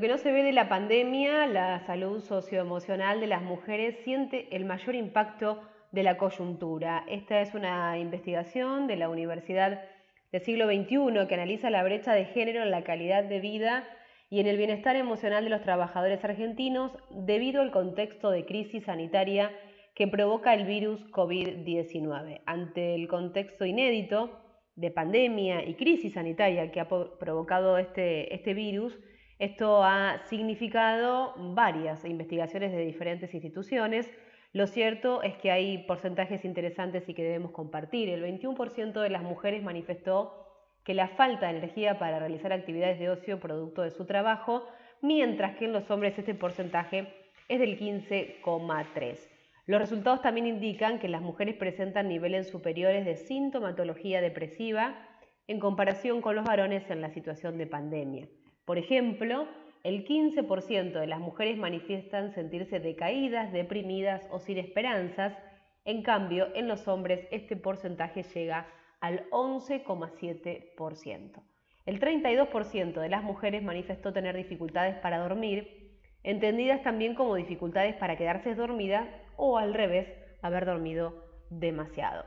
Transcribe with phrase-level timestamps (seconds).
[0.00, 4.64] que no se ve de la pandemia, la salud socioemocional de las mujeres siente el
[4.64, 5.60] mayor impacto
[5.90, 7.04] de la coyuntura.
[7.08, 9.82] Esta es una investigación de la Universidad
[10.30, 13.84] del siglo XXI que analiza la brecha de género en la calidad de vida
[14.30, 19.50] y en el bienestar emocional de los trabajadores argentinos debido al contexto de crisis sanitaria
[19.94, 22.40] que provoca el virus COVID-19.
[22.46, 24.40] Ante el contexto inédito
[24.74, 28.98] de pandemia y crisis sanitaria que ha provocado este, este virus,
[29.42, 34.08] esto ha significado varias investigaciones de diferentes instituciones.
[34.52, 38.08] Lo cierto es que hay porcentajes interesantes y que debemos compartir.
[38.08, 40.46] El 21% de las mujeres manifestó
[40.84, 44.64] que la falta de energía para realizar actividades de ocio producto de su trabajo,
[45.00, 47.12] mientras que en los hombres este porcentaje
[47.48, 49.28] es del 15,3.
[49.66, 55.04] Los resultados también indican que las mujeres presentan niveles superiores de sintomatología depresiva
[55.48, 58.28] en comparación con los varones en la situación de pandemia.
[58.64, 59.48] Por ejemplo,
[59.82, 65.36] el 15% de las mujeres manifiestan sentirse decaídas, deprimidas o sin esperanzas,
[65.84, 68.68] en cambio en los hombres este porcentaje llega
[69.00, 71.42] al 11,7%.
[71.86, 78.16] El 32% de las mujeres manifestó tener dificultades para dormir, entendidas también como dificultades para
[78.16, 80.06] quedarse dormida o al revés,
[80.40, 82.24] haber dormido demasiado.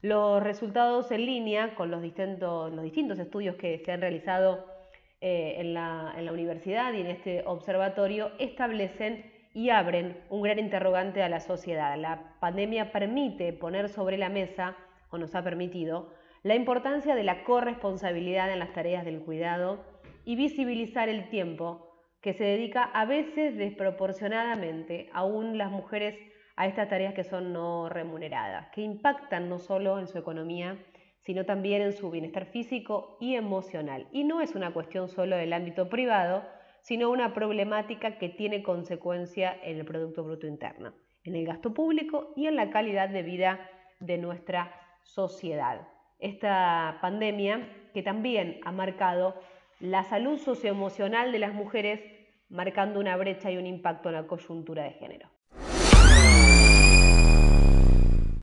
[0.00, 4.70] Los resultados en línea con los distintos, los distintos estudios que se han realizado
[5.24, 10.58] eh, en, la, en la universidad y en este observatorio establecen y abren un gran
[10.58, 11.96] interrogante a la sociedad.
[11.96, 14.76] La pandemia permite poner sobre la mesa
[15.10, 19.84] o nos ha permitido, la importancia de la corresponsabilidad en las tareas del cuidado
[20.24, 21.88] y visibilizar el tiempo
[22.20, 26.18] que se dedica a veces desproporcionadamente aún las mujeres
[26.56, 30.78] a estas tareas que son no remuneradas, que impactan no solo en su economía,
[31.22, 34.08] sino también en su bienestar físico y emocional.
[34.12, 36.44] Y no es una cuestión solo del ámbito privado,
[36.82, 40.92] sino una problemática que tiene consecuencia en el Producto Bruto Interno,
[41.24, 43.60] en el gasto público y en la calidad de vida
[44.00, 44.74] de nuestra
[45.04, 45.88] sociedad.
[46.18, 49.36] Esta pandemia que también ha marcado
[49.78, 52.00] la salud socioemocional de las mujeres,
[52.48, 55.28] marcando una brecha y un impacto en la coyuntura de género.